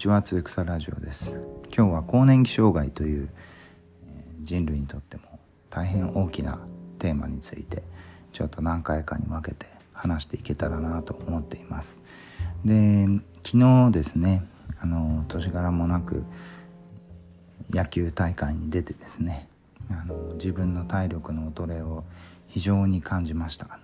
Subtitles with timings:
[0.00, 1.38] ちはつゆくさラジオです。
[1.76, 3.28] 今日は更年期障害という
[4.40, 5.38] 人類にとっても
[5.68, 6.58] 大変大きな
[6.98, 7.82] テーマについて
[8.32, 12.00] ちょっと何回かに分けて話していけたらなと思っています。
[12.64, 13.08] で
[13.44, 14.42] 昨日ですね
[14.80, 16.24] あの年柄もなく
[17.68, 19.50] 野球大会に出てですね
[19.90, 22.04] あの自分の体力の衰えを
[22.46, 23.78] 非常に感じました。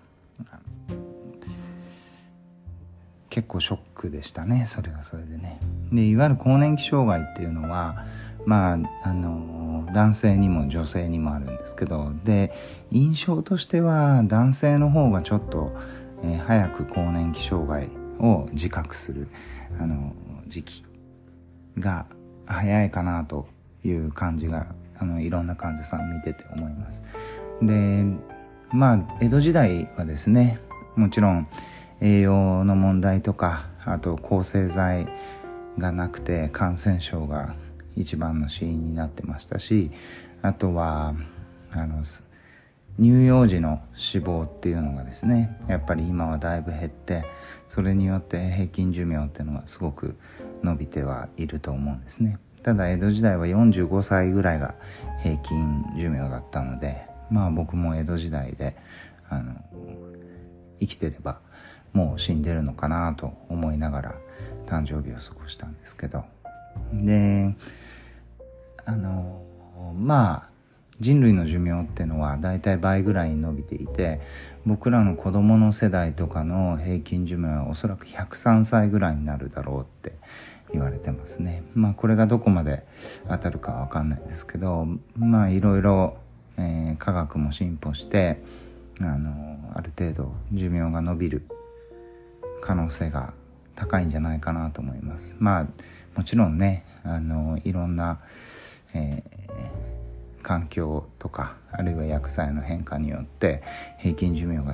[3.36, 5.60] 結構ショックでしたねそれはそれでね
[5.92, 8.06] でいわゆる更年期障害っていうのは
[8.46, 12.54] まああの男性にも女性にもあるんですけどで
[12.90, 15.70] 印象としては男性の方がちょっと、
[16.24, 19.28] えー、早く更年期障害を自覚する
[19.78, 20.14] あの
[20.46, 20.84] 時期
[21.78, 22.06] が
[22.46, 23.48] 早いかなと
[23.84, 24.68] いう感じが
[24.98, 27.04] あのいろんな患者さん見てて思います。
[27.60, 28.02] で
[28.72, 30.58] まあ江戸時代はですね
[30.96, 31.46] もちろん
[32.00, 35.06] 栄養の問題とかあと抗生剤
[35.78, 37.54] がなくて感染症が
[37.96, 39.90] 一番の死因になってましたし
[40.42, 41.14] あとは
[41.70, 42.02] あの
[42.98, 47.24] 乳幼児の死亡っていうのがですねやっぱり今はだいぶ減って
[47.68, 50.16] それによって平均寿命っていうのはすごく
[50.62, 52.38] 伸びてはいると思うんですね。
[52.62, 54.74] ただ江戸時代は45歳ぐらいが
[55.22, 58.76] 平均寿命だったのでまあ僕も江戸時代で
[59.28, 59.54] あの
[60.80, 61.38] 生きてれば
[61.96, 64.14] もう死んでるのかなと思いながら
[64.66, 66.24] 誕生日を過ごしたんですけど。
[66.92, 67.54] で
[68.84, 69.42] あの
[69.98, 70.50] まあ
[71.00, 74.20] 人類の寿命ってのはだいたい倍ぐらいに伸びていて
[74.66, 80.16] 僕らの子供の世代とかの平均寿命はおそらく103歳ぐらいになるだろうって
[80.72, 81.62] 言われてますね。
[81.74, 82.84] まあこれがどこまで
[83.28, 84.86] 当たるかわかんないですけど
[85.16, 86.18] まあいろいろ、
[86.58, 88.42] えー、科学も進歩して
[89.00, 91.46] あのある程度寿命が伸びる
[92.60, 93.32] 可能性が
[93.74, 95.36] 高いんじゃないかなと思います。
[95.38, 95.66] まあ
[96.16, 98.20] もちろんねあのいろんな、
[98.94, 103.62] えー、環境とかあるいは薬剤の変化によって
[103.98, 104.72] 平均寿命が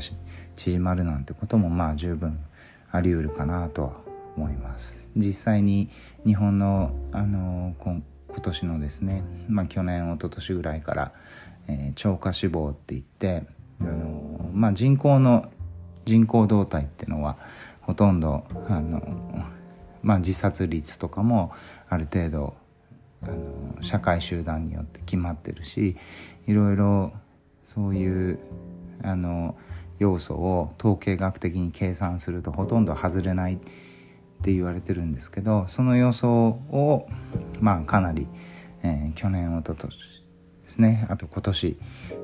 [0.56, 2.38] 縮まるなんてこともまあ十分
[2.90, 3.92] あり得るかなとは
[4.36, 5.04] 思います。
[5.16, 5.90] 実際に
[6.24, 8.02] 日本のあの今
[8.40, 11.12] 年のですね、まあ、去年一昨年ぐらいから、
[11.68, 13.44] えー、超過死亡って言って
[13.80, 15.50] あの、まあ、人口の
[16.06, 17.36] 人口動態っていうのは
[17.82, 19.00] ほとんどあの、
[20.02, 21.52] まあ、自殺率とかも
[21.88, 22.54] ある程度
[23.22, 25.96] あの社会集団によって決まってるし
[26.46, 27.12] いろいろ
[27.66, 28.38] そういう
[29.02, 29.56] あの
[29.98, 33.58] 要素を統計学的に計算するとほとんど外れないっ
[34.42, 37.08] て言われてるんですけどその予想を
[37.60, 38.26] まあかなり、
[38.82, 40.24] えー、去年おととし
[40.64, 41.76] ですねあと今年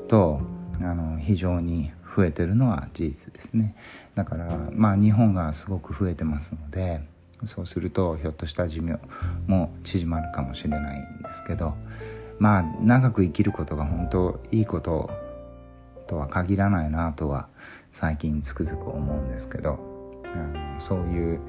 [0.08, 0.40] と
[0.80, 3.76] あの非常に増えてるのは事実ですね。
[4.18, 7.00] だからまあ日本がすごく増えてますので
[7.44, 8.98] そうするとひょっとした寿命
[9.46, 11.74] も縮まるかもしれないんですけど
[12.40, 15.08] まあ長く生きることが本当いいこと
[16.08, 17.46] とは限らないなとは
[17.92, 19.78] 最近つくづく思うんですけど
[20.24, 21.40] あのそういう、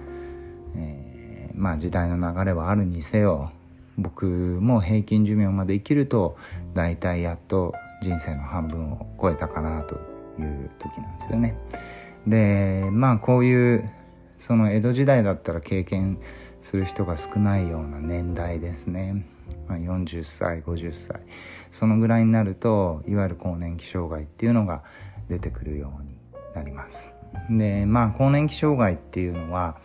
[0.76, 3.52] えー、まあ時代の流れはあるにせよ
[3.98, 6.38] 僕も平均寿命まで生きると
[6.76, 9.96] 大体やっと人生の半分を超えたかなと
[10.40, 11.58] いう時なんですよね。
[12.28, 13.90] でまあこういう
[14.38, 16.20] その江戸時代だったら経験
[16.62, 19.26] する人が少ないような年代ですね、
[19.68, 21.22] まあ、40歳50歳。
[21.72, 24.84] そのぐらいになるといわゆる更年期障害っていうのが
[25.30, 26.16] 出てくるように
[26.56, 27.14] なります。
[27.50, 29.78] でまあ更年期障害っていうのは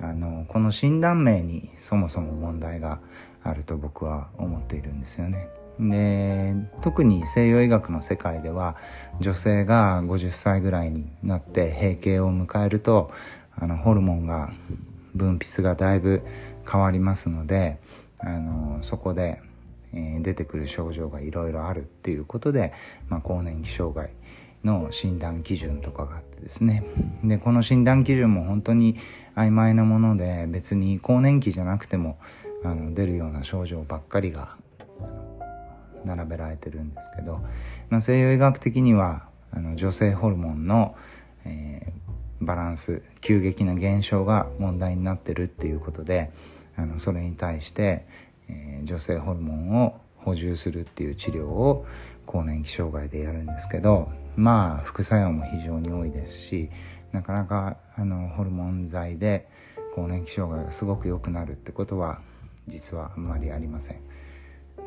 [0.00, 3.00] あのこの診断名にそもそも問題が
[3.42, 5.48] あると僕は思っているんですよね。
[5.78, 8.76] で特に西洋医学の世界では
[9.20, 13.10] 女性が50歳ぐらいになって閉経を迎えると
[13.56, 14.52] あのホルモンが
[15.14, 16.22] 分泌がだいぶ
[16.70, 17.78] 変わりますので
[18.18, 19.40] あのそこで、
[19.92, 22.72] えー、出てくる症状がいろいろあるっていうことで、
[23.08, 24.10] まあ、更年期障害
[24.64, 26.84] の診断基準とかがあってですね。
[27.24, 28.96] でこの診断基準も本当に
[29.34, 32.18] 曖昧なもので別に更年期じゃなくても
[32.64, 34.56] あの出るような症状ばっかりが
[36.04, 37.40] 並べられてるんですけど、
[37.90, 40.94] まあ、西洋医学的にはあの女性ホルモンの、
[41.44, 46.30] えー、バランス急激な減少が問題になってるっていうことで
[46.76, 48.06] あのそれに対して、
[48.48, 51.86] えー、女性ホルモンを補充するっていう治療を
[52.26, 56.70] 更年期障害でやるんですけどまあ副作用も非常に多いですし
[57.12, 59.48] なかなかあのホルモン剤で
[59.94, 62.20] 更年期障害がすごく良くなるってことは
[62.66, 64.00] 実はあんまりありません。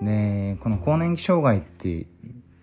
[0.01, 2.05] でこの更年期障害って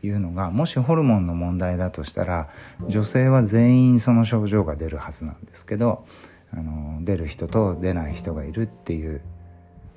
[0.02, 2.49] いうのがもしホルモンの問題だとしたら
[2.88, 6.05] 女性は全員その症状が出るはずなんですけど
[6.52, 9.23] あの出る人と出ない人がいるっていう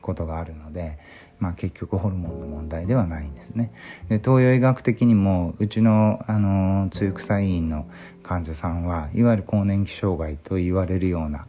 [0.01, 0.99] ことがあるので、
[1.39, 3.71] まあ、結局ホルモンの問題ではないんですね。
[4.07, 7.87] で東洋医学的にもうちのあの露草医院の
[8.21, 11.47] 患者さんはいわゆる更年期障害と言われるような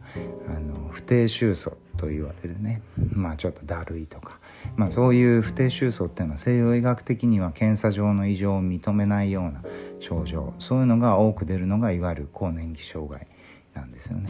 [0.49, 2.81] あの不定収素と言われるね。
[3.13, 4.39] まあちょっとだるいとか、
[4.75, 9.61] まあ、そういう不定収素っていうのは西洋医学的には検査上の異常を認めないような
[9.99, 10.53] 症状。
[10.59, 13.27] そういうのが多く出るのがいわゆる更年期障害
[13.73, 14.29] なんですよね。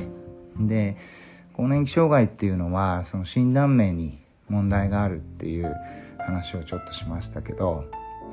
[0.59, 0.97] で
[1.53, 5.75] 更年期障害っていうのはその診断名に問題があるっていう
[6.19, 7.85] 話をちょっとしましたけど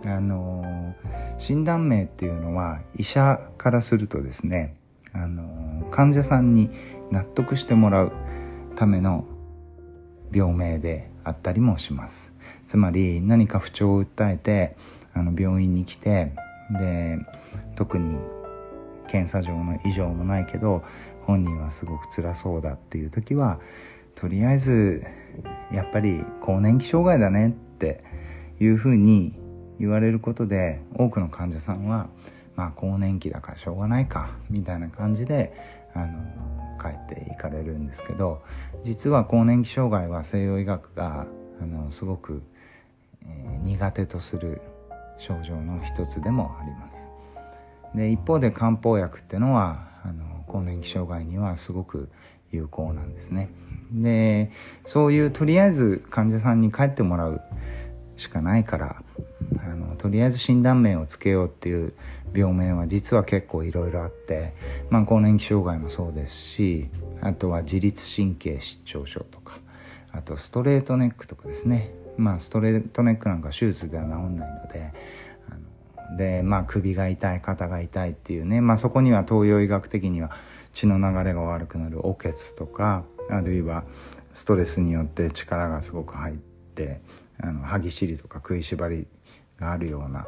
[0.05, 0.95] あの
[1.39, 4.77] 診断名っていうのは医者からするとですね
[5.13, 6.71] あの患者さんに
[7.11, 8.13] 納得してもらう
[8.75, 9.25] ための
[10.33, 12.33] 病名であったりもします。
[12.67, 14.77] つまり何か不調を訴えて
[15.13, 16.33] あの病院に来て
[16.79, 17.19] で
[17.77, 18.17] 特に
[19.09, 20.83] 検査上の異常もないけど
[21.23, 23.61] 本人はすごく辛そうだっていう時は
[24.15, 25.05] とりあえず
[25.73, 28.03] やっぱり更年期障害だねって
[28.61, 29.35] いうふうに
[29.79, 32.09] 言われることで多くの患者さんは
[32.57, 35.53] まあ更年期だからしょうがないかみたいな感じで
[35.95, 36.35] あの
[36.81, 38.43] 帰っていかれるんですけど
[38.83, 41.27] 実は更年期障害は西洋医学が
[41.61, 42.43] あのすごく、
[43.23, 44.61] えー、苦手とする
[45.19, 47.11] 症状の一つでもあります。
[47.95, 52.09] で一方で漢方薬っていうのはあの更年期障害にはすごく
[52.51, 53.51] 有効なんですね。
[53.93, 54.51] で
[54.85, 57.41] そういうとりあえず患者さんに帰ってもらう
[58.17, 59.04] しかないから
[59.65, 61.95] あのとりあえず診断名をつけようっていう
[62.35, 64.55] 病名は実は結構いろいろあって、
[64.91, 66.91] まあ、更年期障害もそうですし
[67.23, 69.59] あとは自律神経失調症とか
[70.13, 71.93] あとストレートネックとかですね。
[72.17, 74.93] まあストレートネックなんか手術では治んないので
[75.51, 80.31] あのでまあ首が痛い肩が痛いっていうね、まあ、そこには東洋医学的には
[80.73, 83.83] 血の流れが悪くなるおけつとかあるいは
[84.33, 87.01] ストレスによって力がすごく入って
[87.41, 89.07] あの歯ぎしりとか食いしばり
[89.59, 90.27] があるような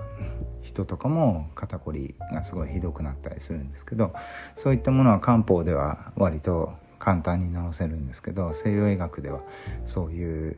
[0.63, 4.13] 人とかも肩こりがすごいひどくなったりするんですけど
[4.55, 9.41] そういったものは漢方では割と簡単に治せるんですけど西洋医学では
[9.85, 10.57] そういう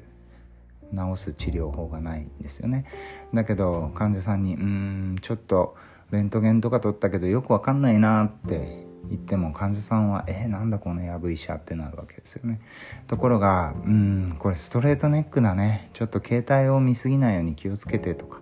[0.92, 2.86] 治す治療法がないんですよね。
[3.34, 5.76] だけど患者さんに「うんちょっと
[6.10, 12.60] レントゲンとか取ったけどよくわかんないな」って言っても患者さんは「えー、なんだこのやぶ医者」ってなるわけですよね。
[13.06, 15.90] ところが「うんこれストレートネックだね。
[15.94, 18.40] ちょっと携帯を見過ぎないように気をつけて」とか。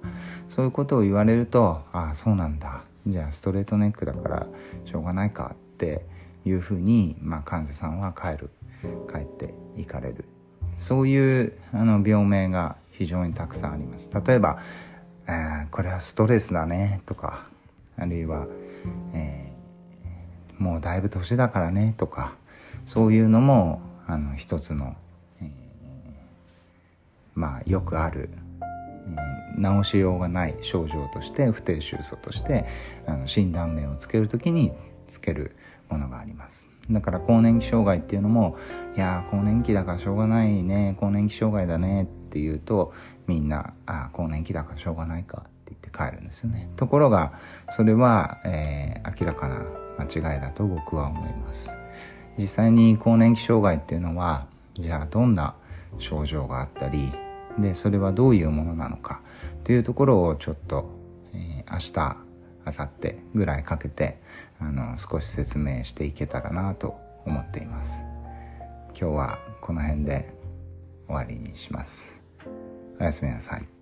[0.49, 2.83] そういうことを言われると「ああそうなんだ。
[3.07, 4.47] じゃあストレートネックだから
[4.85, 6.07] しょうがないか」って
[6.45, 8.51] いうふうに、まあ、患者さんは帰る。
[9.13, 10.25] 帰っていかれる。
[10.77, 14.11] そういうあの病名が非常にたくさんあります。
[14.27, 14.59] 例えば
[15.27, 17.47] 「えー、これはストレスだね」とか
[17.99, 18.47] あるいは、
[19.13, 19.36] えー
[20.59, 22.35] もうだいぶ年だからねとか
[22.85, 24.97] そういうのもあの一つの、
[25.41, 25.49] えー、
[27.35, 28.31] まあよくある、
[29.57, 32.67] えー、治しようがない症状として不定収素として
[33.07, 34.73] あの診断名をつける時に
[35.09, 35.57] つける
[35.89, 36.69] ものがあります。
[36.91, 38.57] だから更年期障害っていうのも
[38.97, 42.95] いや更年期だからしょうがないね更年期障害だねっていうと
[43.27, 45.45] みんなあ更年期だからしょうがないか。
[45.97, 46.69] 帰るんですよね。
[46.77, 47.33] ところが
[47.71, 49.63] それは、えー、明らかな
[49.99, 51.77] 間違いだと僕は思います。
[52.39, 55.55] 実際に更年期障害っていうのはじゃあどんな
[55.99, 57.11] 症状があったり
[57.59, 59.21] でそれはどういうものなのか
[59.61, 60.91] っていうところをちょっと、
[61.33, 62.17] えー、明日
[62.67, 64.21] 明後日ぐらいかけて
[64.61, 68.03] あの少し説明していけたらなと思っています。
[68.99, 70.33] 今日はこの辺で
[71.07, 72.21] 終わりにします。
[72.99, 73.76] おやすみなさい。